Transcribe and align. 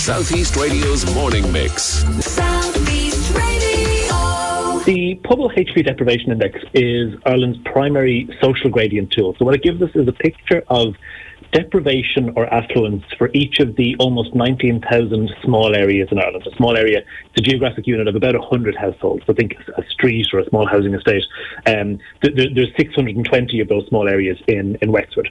Southeast 0.00 0.56
Radio's 0.56 1.14
morning 1.14 1.52
mix. 1.52 1.82
Southeast 2.24 3.36
Radio. 3.36 4.80
The 4.86 5.20
Pobal 5.22 5.54
HP 5.54 5.84
Deprivation 5.84 6.32
Index 6.32 6.58
is 6.72 7.14
Ireland's 7.26 7.58
primary 7.66 8.26
social 8.40 8.70
gradient 8.70 9.12
tool. 9.12 9.36
So 9.38 9.44
what 9.44 9.54
it 9.54 9.62
gives 9.62 9.82
us 9.82 9.90
is 9.94 10.08
a 10.08 10.12
picture 10.12 10.64
of 10.68 10.94
deprivation 11.52 12.32
or 12.34 12.46
affluence 12.46 13.04
for 13.18 13.30
each 13.34 13.60
of 13.60 13.76
the 13.76 13.94
almost 13.98 14.34
19,000 14.34 15.34
small 15.44 15.76
areas 15.76 16.08
in 16.10 16.18
Ireland. 16.18 16.46
A 16.50 16.56
small 16.56 16.78
area, 16.78 17.00
is 17.00 17.04
a 17.36 17.42
geographic 17.42 17.86
unit 17.86 18.08
of 18.08 18.16
about 18.16 18.34
100 18.34 18.74
households. 18.76 19.26
So 19.26 19.34
think 19.34 19.54
a 19.76 19.84
street 19.90 20.28
or 20.32 20.38
a 20.38 20.48
small 20.48 20.66
housing 20.66 20.94
estate. 20.94 21.24
Um, 21.66 21.98
th- 22.22 22.34
th- 22.34 22.54
there's 22.54 22.74
620 22.74 23.60
of 23.60 23.68
those 23.68 23.86
small 23.88 24.08
areas 24.08 24.38
in, 24.48 24.76
in 24.80 24.92
Wexford. 24.92 25.28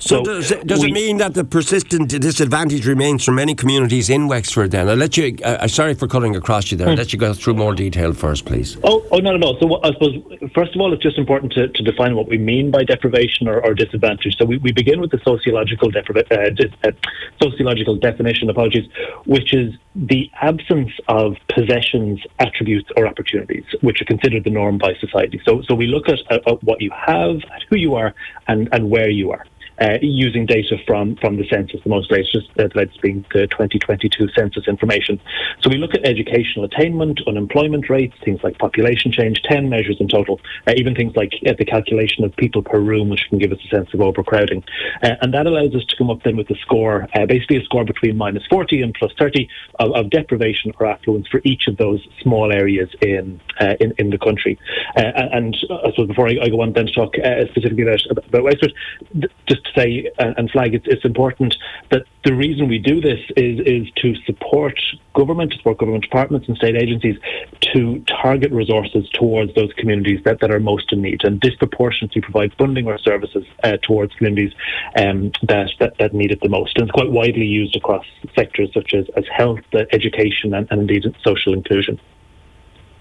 So, 0.00 0.22
does, 0.24 0.50
it, 0.50 0.66
does 0.66 0.80
we- 0.80 0.88
it 0.88 0.92
mean 0.92 1.18
that 1.18 1.34
the 1.34 1.44
persistent 1.44 2.08
disadvantage 2.08 2.86
remains 2.86 3.22
for 3.22 3.32
many 3.32 3.54
communities 3.54 4.08
in 4.08 4.28
Wexford 4.28 4.70
then? 4.70 4.88
I'll 4.88 4.96
let 4.96 5.16
you, 5.18 5.36
uh, 5.44 5.58
uh, 5.60 5.68
sorry 5.68 5.94
for 5.94 6.08
cutting 6.08 6.34
across 6.36 6.70
you 6.70 6.78
there, 6.78 6.88
I'll 6.88 6.96
let 6.96 7.12
you 7.12 7.18
go 7.18 7.34
through 7.34 7.54
more 7.54 7.74
detail 7.74 8.14
first, 8.14 8.46
please. 8.46 8.78
Oh, 8.82 9.04
oh, 9.10 9.18
not 9.18 9.34
at 9.34 9.42
all. 9.42 9.58
So, 9.60 9.78
I 9.82 9.92
suppose, 9.92 10.16
first 10.54 10.74
of 10.74 10.80
all, 10.80 10.92
it's 10.94 11.02
just 11.02 11.18
important 11.18 11.52
to, 11.52 11.68
to 11.68 11.82
define 11.82 12.16
what 12.16 12.28
we 12.28 12.38
mean 12.38 12.70
by 12.70 12.82
deprivation 12.82 13.46
or, 13.46 13.62
or 13.62 13.74
disadvantage. 13.74 14.36
So, 14.38 14.46
we, 14.46 14.56
we 14.56 14.72
begin 14.72 15.00
with 15.00 15.10
the 15.10 15.20
sociological, 15.22 15.90
depriva- 15.90 16.30
uh, 16.32 16.50
dis, 16.50 16.72
uh, 16.82 16.92
sociological 17.40 17.96
definition, 17.96 18.48
apologies, 18.48 18.88
which 19.26 19.52
is 19.52 19.74
the 19.94 20.30
absence 20.40 20.92
of 21.08 21.36
possessions, 21.54 22.20
attributes, 22.38 22.88
or 22.96 23.06
opportunities, 23.06 23.64
which 23.82 24.00
are 24.00 24.06
considered 24.06 24.44
the 24.44 24.50
norm 24.50 24.78
by 24.78 24.94
society. 24.98 25.42
So, 25.44 25.60
so 25.68 25.74
we 25.74 25.86
look 25.86 26.08
at, 26.08 26.20
at, 26.30 26.48
at 26.48 26.64
what 26.64 26.80
you 26.80 26.90
have, 26.96 27.36
at 27.36 27.62
who 27.68 27.76
you 27.76 27.96
are, 27.96 28.14
and, 28.48 28.68
and 28.72 28.88
where 28.88 29.10
you 29.10 29.30
are 29.32 29.44
uh, 29.80 29.98
using 30.02 30.44
data 30.44 30.76
from, 30.86 31.16
from 31.16 31.36
the 31.36 31.48
census, 31.48 31.80
the 31.82 31.88
most 31.88 32.10
latest, 32.10 32.48
uh, 32.58 32.68
being 33.02 33.24
the 33.32 33.46
2022 33.46 34.28
census 34.36 34.68
information. 34.68 35.18
So 35.62 35.70
we 35.70 35.78
look 35.78 35.94
at 35.94 36.04
educational 36.04 36.66
attainment, 36.66 37.20
unemployment 37.26 37.88
rates, 37.88 38.14
things 38.22 38.40
like 38.42 38.58
population 38.58 39.10
change, 39.10 39.40
10 39.42 39.70
measures 39.70 39.96
in 39.98 40.08
total, 40.08 40.38
uh, 40.66 40.74
even 40.76 40.94
things 40.94 41.16
like 41.16 41.32
uh, 41.46 41.54
the 41.58 41.64
calculation 41.64 42.24
of 42.24 42.36
people 42.36 42.62
per 42.62 42.78
room, 42.78 43.08
which 43.08 43.24
can 43.30 43.38
give 43.38 43.52
us 43.52 43.58
a 43.64 43.68
sense 43.74 43.92
of 43.94 44.02
overcrowding. 44.02 44.62
Uh, 45.02 45.14
and 45.22 45.32
that 45.32 45.46
allows 45.46 45.74
us 45.74 45.84
to 45.86 45.96
come 45.96 46.10
up 46.10 46.22
then 46.24 46.36
with 46.36 46.50
a 46.50 46.56
score, 46.56 47.08
basically 47.26 47.56
a 47.56 47.64
score 47.64 47.84
between 47.84 48.18
minus 48.18 48.44
40 48.50 48.82
and 48.82 48.94
plus 48.94 49.12
30 49.18 49.48
of, 49.78 49.92
of 49.92 50.10
deprivation 50.10 50.72
or 50.78 50.86
affluence 50.86 51.26
for 51.28 51.40
each 51.44 51.66
of 51.68 51.78
those 51.78 52.06
small 52.20 52.52
areas 52.52 52.90
in, 53.00 53.40
in, 53.80 53.94
in 53.96 54.10
the 54.10 54.18
country. 54.18 54.58
And 54.96 55.56
I 55.70 55.90
suppose 55.90 56.08
before 56.08 56.28
I, 56.28 56.36
I 56.42 56.48
go 56.50 56.60
on 56.60 56.74
then 56.74 56.86
to 56.86 56.92
talk 56.92 57.14
specifically 57.50 57.84
about, 57.84 58.00
about 58.10 58.60
th- 58.60 59.32
just 59.48 59.69
say 59.74 60.10
and 60.18 60.50
flag 60.50 60.74
it's, 60.74 60.86
it's 60.88 61.04
important 61.04 61.56
that 61.90 62.04
the 62.24 62.34
reason 62.34 62.68
we 62.68 62.78
do 62.78 63.00
this 63.00 63.20
is 63.36 63.60
is 63.60 63.88
to 63.96 64.14
support 64.26 64.78
government, 65.14 65.52
to 65.52 65.56
support 65.58 65.78
government 65.78 66.04
departments 66.04 66.48
and 66.48 66.56
state 66.56 66.76
agencies 66.76 67.16
to 67.60 68.02
target 68.22 68.52
resources 68.52 69.08
towards 69.10 69.54
those 69.54 69.72
communities 69.74 70.20
that, 70.24 70.40
that 70.40 70.50
are 70.50 70.60
most 70.60 70.92
in 70.92 71.02
need 71.02 71.24
and 71.24 71.40
disproportionately 71.40 72.20
provide 72.20 72.52
funding 72.58 72.86
or 72.86 72.98
services 72.98 73.44
uh, 73.64 73.76
towards 73.82 74.14
communities 74.14 74.52
um, 74.96 75.32
that, 75.42 75.70
that, 75.78 75.96
that 75.98 76.12
need 76.12 76.30
it 76.30 76.40
the 76.42 76.48
most. 76.48 76.76
And 76.76 76.84
it's 76.84 76.92
quite 76.92 77.10
widely 77.10 77.46
used 77.46 77.76
across 77.76 78.04
sectors 78.34 78.70
such 78.74 78.94
as, 78.94 79.06
as 79.16 79.24
health, 79.34 79.60
uh, 79.72 79.84
education, 79.92 80.54
and, 80.54 80.68
and 80.70 80.82
indeed 80.82 81.04
social 81.22 81.52
inclusion. 81.54 81.98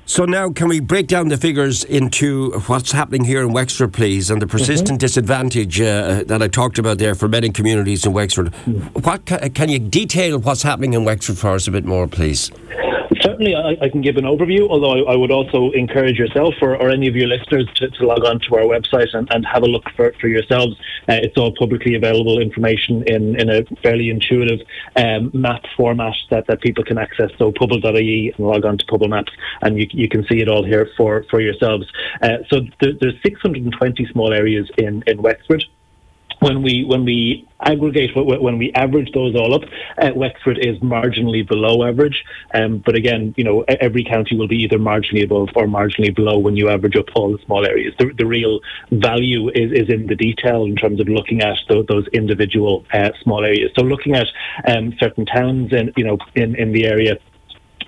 So 0.09 0.25
now, 0.25 0.49
can 0.49 0.67
we 0.67 0.79
break 0.79 1.05
down 1.05 1.27
the 1.27 1.37
figures 1.37 1.83
into 1.83 2.59
what's 2.61 2.91
happening 2.91 3.25
here 3.25 3.41
in 3.41 3.53
Wexford, 3.53 3.93
please, 3.93 4.31
and 4.31 4.41
the 4.41 4.47
persistent 4.47 4.99
disadvantage 4.99 5.79
uh, 5.79 6.23
that 6.25 6.41
I 6.41 6.47
talked 6.47 6.79
about 6.79 6.97
there 6.97 7.13
for 7.13 7.27
many 7.27 7.51
communities 7.51 8.07
in 8.07 8.11
Wexford? 8.13 8.47
What 9.05 9.27
ca- 9.27 9.49
can 9.49 9.69
you 9.69 9.77
detail 9.77 10.39
what's 10.39 10.63
happening 10.63 10.93
in 10.93 11.05
Wexford 11.05 11.37
for 11.37 11.51
us 11.51 11.67
a 11.67 11.71
bit 11.71 11.85
more, 11.85 12.07
please? 12.07 12.49
Certainly, 13.21 13.55
I, 13.55 13.75
I 13.81 13.89
can 13.89 14.01
give 14.01 14.17
an 14.17 14.25
overview, 14.25 14.69
although 14.69 14.91
I, 14.91 15.13
I 15.13 15.15
would 15.15 15.31
also 15.31 15.71
encourage 15.71 16.17
yourself 16.17 16.53
or, 16.61 16.75
or 16.75 16.89
any 16.89 17.07
of 17.07 17.15
your 17.15 17.27
listeners 17.27 17.67
to, 17.75 17.89
to 17.89 18.05
log 18.05 18.23
on 18.23 18.39
to 18.41 18.55
our 18.55 18.61
website 18.61 19.13
and, 19.13 19.27
and 19.33 19.45
have 19.47 19.63
a 19.63 19.65
look 19.65 19.83
for, 19.95 20.13
for 20.21 20.27
yourselves. 20.27 20.75
Uh, 21.07 21.17
it's 21.23 21.35
all 21.35 21.51
publicly 21.57 21.95
available 21.95 22.39
information 22.39 23.03
in, 23.07 23.39
in 23.39 23.49
a 23.49 23.63
fairly 23.81 24.11
intuitive 24.11 24.59
um, 24.95 25.31
map 25.33 25.63
format 25.75 26.13
that, 26.29 26.45
that 26.47 26.61
people 26.61 26.83
can 26.83 26.99
access. 26.99 27.31
So, 27.39 27.51
pobal.ie 27.51 28.33
and 28.37 28.45
log 28.45 28.63
on 28.65 28.77
to 28.77 28.85
Pobal 28.85 29.09
Maps, 29.09 29.31
and 29.61 29.79
you, 29.79 29.87
you 29.91 30.07
can 30.07 30.23
see 30.27 30.41
it 30.41 30.47
all 30.47 30.63
here 30.63 30.89
for, 30.95 31.25
for 31.31 31.41
yourselves. 31.41 31.91
Uh, 32.21 32.37
so, 32.47 32.61
there, 32.79 32.93
there's 33.01 33.15
620 33.23 34.05
small 34.11 34.31
areas 34.33 34.69
in, 34.77 35.03
in 35.07 35.19
Wexford 35.21 35.63
when 36.39 36.61
we 36.61 36.83
when 36.85 37.05
we 37.05 37.47
aggregate 37.61 38.11
when 38.15 38.57
we 38.57 38.71
average 38.73 39.11
those 39.13 39.35
all 39.35 39.53
up, 39.53 39.61
uh, 40.01 40.11
Wexford 40.15 40.57
is 40.59 40.77
marginally 40.79 41.47
below 41.47 41.87
average. 41.87 42.23
Um, 42.53 42.81
but 42.85 42.95
again, 42.95 43.33
you 43.37 43.43
know, 43.43 43.65
every 43.81 44.03
county 44.03 44.37
will 44.37 44.47
be 44.47 44.57
either 44.63 44.77
marginally 44.77 45.23
above 45.23 45.49
or 45.55 45.65
marginally 45.65 46.15
below 46.15 46.37
when 46.37 46.55
you 46.55 46.69
average 46.69 46.95
up 46.95 47.05
all 47.15 47.31
the 47.31 47.43
small 47.45 47.65
areas. 47.65 47.93
The, 47.99 48.11
the 48.17 48.25
real 48.25 48.61
value 48.91 49.49
is, 49.49 49.71
is 49.71 49.89
in 49.89 50.07
the 50.07 50.15
detail 50.15 50.63
in 50.65 50.75
terms 50.75 50.99
of 50.99 51.07
looking 51.07 51.41
at 51.41 51.57
those, 51.67 51.85
those 51.87 52.07
individual 52.13 52.85
uh, 52.93 53.09
small 53.21 53.43
areas. 53.43 53.71
So 53.77 53.83
looking 53.83 54.15
at 54.15 54.27
um, 54.67 54.95
certain 54.99 55.25
towns 55.25 55.73
in 55.73 55.91
you 55.97 56.05
know 56.05 56.17
in, 56.35 56.55
in 56.55 56.71
the 56.71 56.85
area 56.85 57.17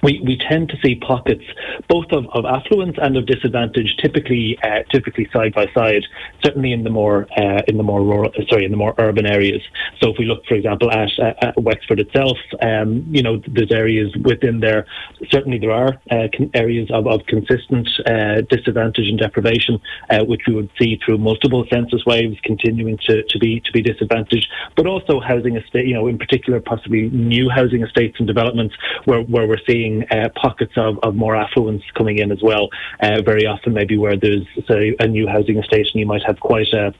we, 0.04 0.20
we 0.26 0.38
tend 0.38 0.70
to 0.70 0.78
see 0.84 0.96
pockets 0.96 1.44
both 1.88 2.12
of, 2.12 2.26
of 2.34 2.46
affluence 2.46 2.98
and 3.02 3.18
of 3.18 3.26
disadvantage 3.26 3.96
typically 4.02 4.58
uh, 4.64 4.84
typically 4.92 5.28
side 5.32 5.54
by 5.54 5.68
side 5.74 6.04
certainly 6.44 6.72
in 6.72 6.84
the 6.84 6.90
more 6.90 7.28
uh, 7.38 7.62
in 7.68 7.78
the 7.78 7.84
more 7.84 8.02
rural 8.02 8.32
sorry 8.50 8.66
in 8.66 8.72
the 8.72 8.78
more 8.78 8.96
urban 8.98 9.26
areas. 9.26 9.62
So 10.02 10.10
if 10.10 10.18
we 10.18 10.26
look 10.26 10.46
for 10.46 10.56
example 10.56 10.92
at, 10.92 11.10
uh, 11.20 11.34
at 11.42 11.62
Wexford 11.62 12.00
itself 12.00 12.38
um, 12.62 13.06
you 13.10 13.22
know 13.22 13.42
there's 13.48 13.72
areas 13.72 14.16
within 14.24 14.60
there 14.60 14.86
certainly 15.30 15.60
there 15.60 15.72
are 15.72 16.00
uh, 16.10 16.28
areas 16.54 16.90
of, 16.92 17.08
of 17.08 17.26
consistent 17.28 17.88
uh, 18.06 18.42
disadvantage 18.50 19.08
and 19.08 19.20
deprivation 19.20 19.80
uh, 20.10 20.24
which 20.24 20.42
we 20.48 20.56
would 20.56 20.70
see 20.80 21.00
through 21.06 21.18
multiple 21.18 21.66
census 21.72 22.06
waves 22.06 22.38
continuing 22.44 22.98
to, 23.06 23.24
to 23.24 23.40
be 23.40 23.60
to 23.62 23.72
be 23.72 23.82
disadvantaged 23.82 24.48
but 24.76 24.88
also 24.88 25.20
housing 25.20 25.58
estate 25.58 25.86
you 25.86 25.94
know 25.94 26.08
in 26.08 26.18
particular 26.18 26.60
possibly 26.60 27.10
new 27.10 27.50
housing 27.50 27.84
estates 27.84 28.18
and 28.20 28.28
developments 28.28 28.76
where, 29.06 29.22
where 29.22 29.48
we're 29.48 29.58
seeing 29.68 29.91
uh, 30.12 30.30
pockets 30.36 30.74
of, 30.76 31.00
of 31.04 31.16
more 31.16 31.36
affluence 31.36 31.84
coming 31.98 32.18
in 32.20 32.32
as 32.32 32.42
well. 32.42 32.70
Uh, 33.00 33.22
very 33.22 33.46
often, 33.46 33.74
maybe 33.74 33.98
where 33.98 34.18
there's 34.18 34.48
say, 34.68 34.96
a 35.00 35.08
new 35.08 35.28
housing 35.28 35.58
estate, 35.58 35.88
and 35.92 36.00
you 36.02 36.06
might 36.06 36.24
have 36.24 36.40
quite 36.40 36.72
a 36.74 36.94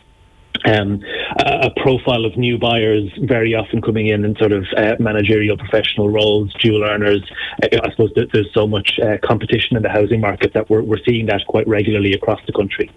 um, 0.66 1.02
a 1.40 1.72
profile 1.82 2.26
of 2.26 2.38
new 2.38 2.58
buyers 2.58 3.10
very 3.24 3.56
often 3.56 3.82
coming 3.82 4.08
in 4.08 4.24
in 4.26 4.36
sort 4.36 4.52
of 4.52 4.66
uh, 4.78 4.96
managerial 5.00 5.58
professional 5.58 6.10
roles, 6.10 6.54
dual 6.56 6.84
earners. 6.84 7.24
Uh, 7.64 7.80
I 7.84 7.90
suppose 7.92 8.12
that 8.16 8.32
there's 8.32 8.54
so 8.54 8.68
much 8.68 9.00
uh, 9.00 9.18
competition 9.24 9.78
in 9.78 9.84
the 9.84 9.90
housing 9.90 10.22
market 10.22 10.54
that 10.54 10.70
we're, 10.70 10.84
we're 10.84 11.04
seeing 11.04 11.26
that 11.28 11.42
quite 11.48 11.68
regularly 11.68 12.14
across 12.14 12.40
the 12.46 12.54
country. 12.54 12.92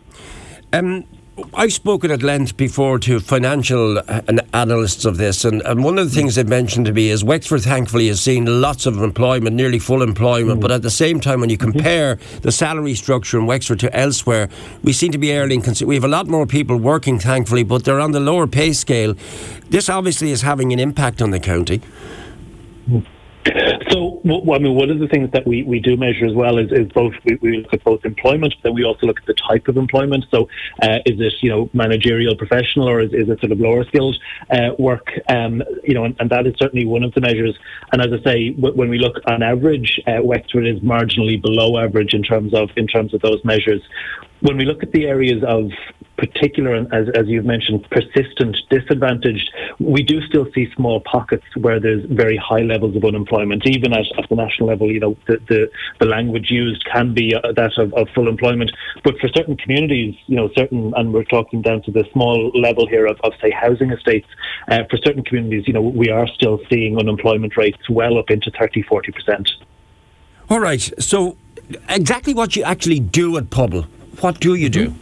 Um, 0.73 1.05
I've 1.53 1.73
spoken 1.73 2.13
at 2.13 2.23
length 2.23 2.57
before 2.57 3.01
to 3.01 3.19
financial 3.19 3.99
uh, 3.99 4.21
analysts 4.53 5.05
of 5.05 5.17
this, 5.17 5.45
and, 5.45 5.63
and 5.63 5.83
one 5.83 5.99
of 5.99 6.09
the 6.09 6.15
things 6.15 6.37
they've 6.37 6.47
mentioned 6.49 6.87
to 6.87 6.93
me 6.93 7.09
is 7.09 7.25
Wexford, 7.25 7.63
thankfully, 7.63 8.07
has 8.07 8.21
seen 8.21 8.61
lots 8.61 8.87
of 8.87 9.03
employment, 9.03 9.57
nearly 9.57 9.81
full 9.81 10.03
employment, 10.03 10.59
mm. 10.59 10.63
but 10.63 10.71
at 10.71 10.83
the 10.83 10.91
same 10.91 11.19
time, 11.19 11.41
when 11.41 11.51
you 11.51 11.59
compare 11.59 12.21
the 12.43 12.53
salary 12.53 12.95
structure 12.95 13.37
in 13.39 13.47
Wexford 13.47 13.81
to 13.81 13.97
elsewhere, 13.97 14.49
we 14.85 14.93
seem 14.93 15.11
to 15.11 15.19
be 15.19 15.33
earning. 15.33 15.65
We 15.85 15.97
have 15.97 16.05
a 16.05 16.09
lot 16.09 16.29
more 16.29 16.47
people 16.47 16.77
working, 16.77 17.19
thankfully, 17.19 17.65
but 17.65 17.85
they're 17.85 18.01
on 18.01 18.13
the 18.13 18.21
lower 18.21 18.47
pay 18.47 18.73
scale. 18.73 19.15
This 19.71 19.89
obviously 19.89 20.31
is 20.31 20.43
having 20.43 20.73
an 20.73 20.79
impact 20.79 21.21
on 21.21 21.31
the 21.31 21.41
county. 21.41 21.81
Mm. 22.89 23.05
So, 23.91 24.21
I 24.25 24.59
mean, 24.59 24.75
one 24.75 24.91
of 24.91 24.99
the 24.99 25.09
things 25.09 25.31
that 25.33 25.47
we, 25.47 25.63
we 25.63 25.79
do 25.79 25.97
measure 25.97 26.25
as 26.25 26.33
well 26.33 26.59
is, 26.59 26.73
is 26.73 26.91
both 26.93 27.13
we, 27.25 27.39
we 27.43 27.59
look 27.59 27.75
at 27.75 27.85
both 27.85 28.05
employment, 28.05 28.55
but 28.63 28.73
we 28.73 28.85
also 28.85 29.07
look 29.07 29.19
at 29.19 29.27
the 29.27 29.35
type 29.35 29.69
of 29.69 29.77
employment. 29.77 30.25
So, 30.31 30.49
uh, 30.83 30.99
is 31.05 31.21
it 31.21 31.35
you 31.43 31.51
know 31.51 31.69
managerial, 31.75 32.37
professional, 32.37 32.89
or 32.89 33.01
is, 33.01 33.13
is 33.13 33.29
it 33.29 33.41
sort 33.41 33.53
of 33.53 33.61
lower 33.61 33.85
skilled 33.85 34.17
uh, 34.51 34.71
work? 34.79 35.09
Um, 35.29 35.63
you 35.83 35.95
know, 35.95 36.05
and, 36.05 36.17
and, 36.21 36.31
that 36.31 36.47
is 36.47 36.55
certainly 36.59 36.87
one 36.87 37.03
of 37.03 37.13
the 37.13 37.21
measures. 37.21 37.57
And 37.93 38.01
as 38.01 38.19
I 38.19 38.25
say, 38.25 38.51
w- 38.51 38.75
when 38.75 38.89
we 38.89 38.99
look 38.99 39.17
on 39.27 39.43
average, 39.43 40.01
uh, 40.07 40.23
Wexford 40.23 40.67
is 40.67 40.81
marginally 40.81 41.41
below 41.41 41.79
average 41.79 42.15
in 42.15 42.23
terms 42.23 42.55
of 42.55 42.71
in 42.77 42.87
terms 42.87 43.13
of 43.13 43.21
those 43.21 43.45
measures. 43.45 43.83
When 44.41 44.57
we 44.57 44.65
look 44.65 44.83
at 44.83 44.93
the 44.93 45.07
areas 45.07 45.43
of 45.47 45.71
particular, 46.17 46.75
as, 46.93 47.09
as 47.15 47.27
you've 47.27 47.45
mentioned, 47.45 47.87
persistent 47.91 48.57
disadvantaged, 48.71 49.51
we 49.79 50.03
do 50.03 50.21
still 50.23 50.47
see 50.55 50.69
small 50.75 51.01
pockets 51.01 51.45
where 51.57 51.81
there's 51.81 52.05
very 52.07 52.37
high 52.37 52.63
levels 52.63 52.97
of 52.97 53.05
unemployment. 53.05 53.67
Even 53.67 53.93
at, 53.93 54.07
at 54.17 54.29
the 54.29 54.37
national 54.37 54.69
level, 54.69 54.91
you 54.91 55.01
know, 55.01 55.17
the, 55.27 55.39
the, 55.49 55.71
the 56.01 56.07
language 56.07 56.51
used 56.51 56.85
can 56.93 57.15
be 57.15 57.35
uh, 57.35 57.53
that 57.57 57.73
of, 57.79 57.93
of, 57.95 58.09
full 58.15 58.29
employment. 58.29 58.71
But 59.03 59.19
for 59.19 59.29
certain 59.29 59.57
communities, 59.57 60.15
you 60.27 60.37
know, 60.37 60.51
certain, 60.57 60.93
and 60.97 61.13
we're 61.13 61.25
talking 61.25 61.63
down 61.63 61.83
to 61.83 61.91
the 61.91 62.05
small 62.13 62.51
level 62.55 62.87
here 62.87 63.07
of, 63.07 63.21
of 63.25 63.33
say, 63.43 63.51
housing 63.51 63.91
estates, 63.91 64.29
uh, 64.69 64.85
for 64.91 64.97
certain 64.99 65.25
communities, 65.25 65.65
you 65.67 65.73
know, 65.73 65.83
we 65.83 66.11
are 66.11 66.29
still 66.29 66.61
seeing 66.71 66.99
unemployment 66.99 67.57
rates 67.57 67.89
well 67.91 68.19
up 68.19 68.31
into 68.31 68.51
30, 68.59 68.85
40%. 68.85 69.51
All 70.51 70.61
right. 70.61 70.93
So, 70.99 71.37
exactly 71.89 72.35
what 72.35 72.55
you 72.55 72.63
actually 72.63 73.01
do 73.01 73.37
at 73.37 73.45
Pobal, 73.45 73.85
what 74.21 74.41
do 74.41 74.55
you 74.55 74.69
do? 74.69 74.95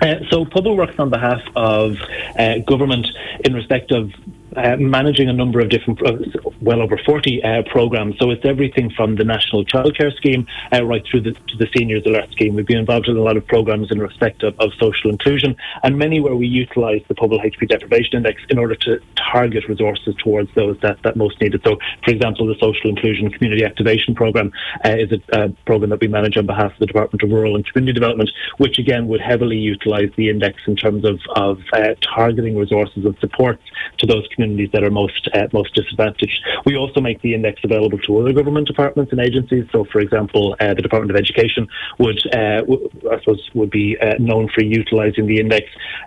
Uh, 0.00 0.14
so 0.30 0.44
Pobal 0.44 0.76
works 0.76 0.94
on 0.98 1.10
behalf 1.10 1.42
of 1.56 1.96
uh, 2.38 2.58
government 2.58 3.06
in 3.44 3.54
respect 3.54 3.92
of 3.92 4.12
uh, 4.56 4.76
managing 4.76 5.28
a 5.28 5.32
number 5.32 5.60
of 5.60 5.68
different, 5.68 5.98
pro- 5.98 6.18
well 6.60 6.82
over 6.82 6.98
40 6.98 7.42
uh, 7.42 7.62
programs. 7.70 8.18
So 8.18 8.30
it's 8.30 8.44
everything 8.44 8.90
from 8.90 9.16
the 9.16 9.24
National 9.24 9.64
Childcare 9.64 10.12
Scheme 10.16 10.46
uh, 10.72 10.84
right 10.84 11.04
through 11.08 11.22
the, 11.22 11.32
to 11.32 11.56
the 11.56 11.68
Seniors 11.76 12.04
Alert 12.04 12.30
Scheme. 12.32 12.54
We've 12.54 12.66
been 12.66 12.78
involved 12.78 13.08
in 13.08 13.16
a 13.16 13.22
lot 13.22 13.36
of 13.36 13.46
programs 13.46 13.90
in 13.90 14.00
respect 14.00 14.42
of, 14.42 14.58
of 14.58 14.72
social 14.80 15.10
inclusion 15.10 15.56
and 15.82 15.96
many 15.96 16.20
where 16.20 16.34
we 16.34 16.46
utilise 16.46 17.02
the 17.08 17.14
Pobal 17.14 17.40
HP 17.40 17.68
Deprivation 17.68 18.16
Index 18.16 18.42
in 18.48 18.58
order 18.58 18.74
to 18.74 19.00
target 19.32 19.68
resources 19.68 20.14
towards 20.22 20.52
those 20.54 20.76
that, 20.80 21.00
that 21.04 21.16
most 21.16 21.40
need 21.40 21.54
it. 21.54 21.62
So, 21.64 21.78
for 22.04 22.10
example, 22.10 22.46
the 22.46 22.56
Social 22.60 22.90
Inclusion 22.90 23.30
Community 23.30 23.64
Activation 23.64 24.14
Programme 24.14 24.52
uh, 24.84 24.96
is 24.98 25.12
a, 25.12 25.44
a 25.44 25.48
programme 25.64 25.90
that 25.90 26.00
we 26.00 26.08
manage 26.08 26.36
on 26.36 26.46
behalf 26.46 26.72
of 26.72 26.78
the 26.78 26.86
Department 26.86 27.22
of 27.22 27.30
Rural 27.30 27.54
and 27.54 27.64
Community 27.66 27.92
Development, 27.92 28.28
which 28.58 28.78
again 28.78 29.06
would 29.08 29.20
heavily 29.20 29.56
utilise 29.56 30.10
the 30.16 30.28
index 30.28 30.60
in 30.66 30.74
terms 30.74 31.04
of, 31.04 31.20
of 31.36 31.60
uh, 31.72 31.94
targeting 32.02 32.56
resources 32.56 33.04
and 33.04 33.16
supports 33.20 33.62
to 33.98 34.06
those 34.06 34.26
communities 34.28 34.39
that 34.72 34.82
are 34.82 34.90
most 34.90 35.28
uh, 35.34 35.46
most 35.52 35.74
disadvantaged. 35.74 36.40
We 36.64 36.76
also 36.76 37.00
make 37.00 37.20
the 37.22 37.34
index 37.34 37.60
available 37.64 37.98
to 37.98 38.18
other 38.18 38.32
government 38.32 38.66
departments 38.66 39.12
and 39.12 39.20
agencies. 39.20 39.66
So, 39.72 39.84
for 39.84 40.00
example, 40.00 40.56
uh, 40.60 40.74
the 40.74 40.82
Department 40.82 41.10
of 41.10 41.16
Education 41.16 41.68
would, 41.98 42.20
uh, 42.34 42.60
w- 42.60 42.88
I 43.10 43.18
suppose, 43.20 43.48
would 43.54 43.70
be 43.70 43.98
uh, 43.98 44.14
known 44.18 44.48
for 44.54 44.62
utilising 44.62 45.26
the 45.26 45.38
index 45.40 45.66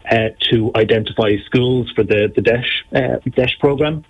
uh, 0.10 0.30
to 0.52 0.72
identify 0.76 1.32
schools 1.46 1.92
for 1.96 2.04
the 2.04 2.32
the 2.36 2.42
DEIS 2.42 2.66
uh, 2.96 3.18
DEIS 3.36 3.54
program. 3.60 4.06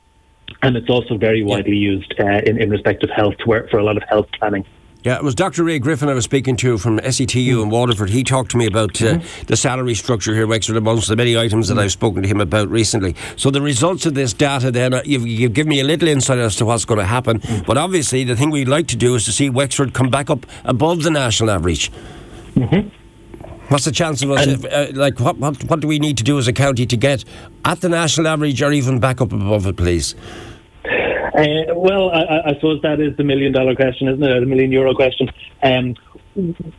And 0.62 0.78
it's 0.78 0.90
also 0.90 1.18
very 1.18 1.44
widely 1.44 1.75
used 1.75 2.14
uh, 2.20 2.42
in, 2.46 2.62
in 2.62 2.70
respect 2.70 3.04
of 3.04 3.10
health, 3.10 3.36
where, 3.46 3.68
for 3.70 3.80
a 3.80 3.84
lot 3.84 3.98
of 3.98 4.04
health 4.08 4.28
planning. 4.40 4.66
Yeah, 5.04 5.18
it 5.18 5.24
was 5.24 5.36
Dr. 5.36 5.66
Ray 5.66 5.80
Griffin 5.80 6.08
I 6.08 6.14
was 6.14 6.24
speaking 6.24 6.56
to 6.58 6.78
from 6.78 6.98
SETU 7.00 7.62
in 7.62 7.70
Waterford. 7.70 8.10
He 8.10 8.24
talked 8.24 8.52
to 8.52 8.58
me 8.58 8.66
about 8.66 9.02
uh, 9.02 9.20
the 9.48 9.58
salary 9.58 9.96
structure 9.96 10.34
here, 10.34 10.48
Wexford, 10.48 10.78
amongst 10.78 11.10
the 11.10 11.18
many 11.18 11.38
items 11.38 11.68
that 11.68 11.78
I've 11.78 11.92
spoken 11.92 12.22
to 12.24 12.28
him 12.30 12.40
about 12.40 12.70
recently. 12.70 13.14
So 13.36 13.52
the 13.52 13.62
results 13.62 14.06
of 14.06 14.14
this 14.14 14.32
data, 14.32 14.72
then, 14.72 14.94
uh, 14.94 15.02
you've, 15.04 15.28
you've 15.28 15.52
given 15.52 15.72
me 15.72 15.82
a 15.82 15.84
little 15.84 16.08
insight 16.08 16.38
as 16.38 16.56
to 16.56 16.66
what's 16.66 16.86
going 16.86 17.00
to 17.00 17.06
happen. 17.06 17.42
But 17.68 17.78
obviously, 17.78 18.24
the 18.24 18.38
thing 18.38 18.50
we'd 18.50 18.70
like 18.70 18.88
to 18.88 18.96
do 18.96 19.14
is 19.16 19.26
to 19.26 19.34
see 19.34 19.50
Wexford 19.50 19.94
come 19.94 20.10
back 20.10 20.30
up 20.30 20.46
above 20.64 21.04
the 21.04 21.12
national 21.12 21.52
average. 21.52 21.92
What's 23.68 23.84
the 23.84 23.92
chance 23.92 24.22
of 24.22 24.32
us? 24.32 24.48
if, 24.48 24.66
uh, 24.66 24.88
like, 24.94 25.20
what, 25.20 25.38
what 25.38 25.64
what 25.66 25.80
do 25.82 25.88
we 25.88 26.00
need 26.00 26.18
to 26.18 26.24
do 26.24 26.38
as 26.38 26.48
a 26.48 26.54
county 26.54 26.86
to 26.86 26.96
get 26.96 27.26
at 27.66 27.82
the 27.82 27.90
national 27.90 28.28
average, 28.28 28.62
or 28.62 28.72
even 28.72 29.00
back 29.00 29.20
up 29.20 29.34
above 29.34 29.66
it, 29.68 29.76
please? 29.76 30.16
Uh, 31.24 31.74
well, 31.75 32.10
I- 32.12 32.50
I, 32.50 32.54
suppose 32.56 32.81
that 32.81 33.00
is 33.00 33.16
the 33.18 33.24
million 33.24 33.52
dollar 33.54 33.75
question, 33.75 34.08
isn't 34.08 34.24
it? 34.24 34.40
The 34.40 34.46
million 34.46 34.72
euro 34.72 34.94
question. 34.94 35.30
Um, 35.62 35.96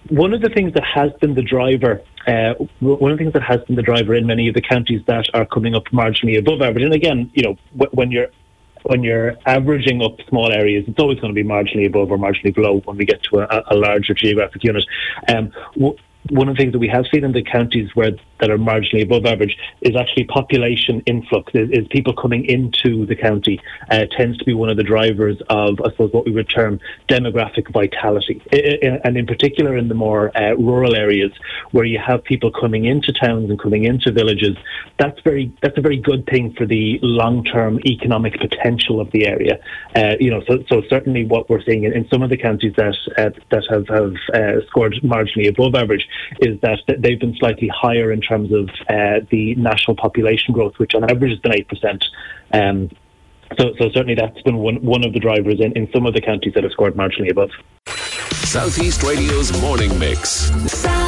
one 0.08 0.35
of 0.35 0.41
the 0.41 0.49
things 0.50 0.73
that 0.75 0.85
has 0.85 1.12
been 1.20 1.35
the 1.35 1.43
driver, 1.43 2.02
uh, 2.26 2.55
one 2.81 3.12
of 3.12 3.19
the 3.19 3.25
things 3.25 3.32
that 3.35 3.43
has 3.43 3.61
been 3.64 3.76
the 3.76 3.82
driver 3.82 4.14
in 4.14 4.26
many 4.26 4.49
of 4.49 4.55
the 4.55 4.61
counties 4.61 5.02
that 5.06 5.26
are 5.32 5.46
coming 5.46 5.75
up 5.75 5.85
marginally 5.87 6.38
above 6.38 6.61
average, 6.61 6.85
and 6.85 6.93
again, 6.93 7.31
you 7.35 7.43
know, 7.43 7.56
wh- 7.79 7.94
when 7.94 8.11
you're 8.11 8.29
when 8.82 9.02
you're 9.02 9.35
averaging 9.46 10.02
up 10.02 10.20
small 10.29 10.52
areas, 10.52 10.85
it's 10.87 10.99
always 10.99 11.19
going 11.19 11.35
to 11.35 11.43
be 11.43 11.49
marginally 11.49 11.87
above 11.87 12.11
or 12.11 12.19
marginally 12.19 12.55
below 12.55 12.81
when 12.85 12.99
we 12.99 13.06
get 13.06 13.23
to 13.23 13.38
a, 13.38 13.64
a 13.70 13.75
larger 13.75 14.12
geographic 14.12 14.62
unit. 14.62 14.85
Um, 15.29 15.52
w- 15.75 15.96
one 16.31 16.49
of 16.49 16.56
the 16.56 16.62
things 16.62 16.73
that 16.73 16.79
we 16.79 16.88
have 16.88 17.06
seen 17.12 17.25
in 17.25 17.32
the 17.32 17.43
counties 17.43 17.94
where 17.94 18.11
that 18.40 18.50
are 18.50 18.58
marginally 18.58 19.02
above 19.02 19.26
average 19.26 19.56
is 19.82 19.96
actually 19.96 20.25
population 20.25 21.02
influx. 21.06 21.52
Is, 21.54 21.70
is 21.70 21.86
people 21.88 22.14
coming 22.14 22.44
into 22.44 23.06
the 23.06 23.16
county 23.16 23.60
uh, 23.90 24.04
tends 24.16 24.38
to 24.38 24.44
be 24.44 24.54
one 24.54 24.69
of 24.69 24.76
the 24.76 24.82
drivers 24.82 25.40
of, 25.48 25.81
I 25.84 25.90
suppose, 25.90 26.12
what 26.12 26.25
we 26.25 26.32
would 26.32 26.48
term 26.48 26.81
demographic 27.08 27.72
vitality, 27.72 28.42
and 28.52 29.16
in 29.16 29.26
particular 29.26 29.76
in 29.76 29.88
the 29.88 29.94
more 29.94 30.36
uh, 30.36 30.54
rural 30.54 30.94
areas 30.94 31.32
where 31.72 31.84
you 31.84 31.98
have 31.98 32.25
people 32.25 32.50
coming 32.50 32.84
into 32.84 33.12
towns 33.12 33.50
and 33.50 33.60
coming 33.60 33.84
into 33.84 34.12
villages. 34.12 34.56
That's 34.98 35.20
very 35.20 35.52
that's 35.62 35.78
a 35.78 35.81
very 35.81 35.96
good 35.96 36.26
thing 36.26 36.54
for 36.54 36.66
the 36.66 36.98
long 37.02 37.44
term 37.44 37.81
economic 37.86 38.38
potential 38.40 39.00
of 39.00 39.10
the 39.12 39.26
area. 39.26 39.58
Uh, 39.94 40.14
you 40.20 40.31
know, 40.31 40.42
so, 40.48 40.64
so 40.69 40.82
certainly 40.88 41.25
what 41.25 41.48
we're 41.48 41.62
seeing 41.62 41.84
in, 41.84 41.92
in 41.92 42.08
some 42.08 42.22
of 42.22 42.31
the 42.31 42.36
counties 42.36 42.75
that 42.76 42.96
uh, 43.19 43.31
that 43.50 43.64
have 43.70 43.88
have 43.88 44.14
uh, 44.32 44.66
scored 44.66 44.94
marginally 45.02 45.48
above 45.48 45.75
average 45.75 46.06
is 46.40 46.60
that 46.60 46.78
they've 46.98 47.20
been 47.20 47.36
slightly 47.36 47.69
higher 47.69 48.12
in 48.12 48.20
terms 48.29 48.53
of 48.53 48.69
uh, 48.88 49.25
the 49.31 49.55
national 49.56 49.97
population 49.97 50.53
growth, 50.53 50.75
which 50.79 50.94
on 50.94 51.05
average 51.11 51.31
has 51.31 51.41
been 51.41 51.55
eight 51.55 51.69
percent. 51.69 52.05
Um, 52.53 52.91
so, 53.59 53.75
so 53.79 53.91
certainly 53.91 54.15
that's 54.15 54.41
been 54.43 54.56
one 54.56 54.76
one 54.82 55.05
of 55.05 55.12
the 55.12 55.21
drivers 55.21 55.61
in, 55.61 55.73
in 55.73 55.88
some 55.93 56.06
of 56.06 56.15
the 56.15 56.21
counties 56.21 56.55
that 56.55 56.65
have 56.65 56.73
scored 56.73 56.94
marginally 56.94 57.31
above. 57.31 57.50
Southeast 58.32 59.03
Radio's 59.03 59.50
morning 59.61 59.97
mix. 59.99 60.50
Southeast 60.71 61.04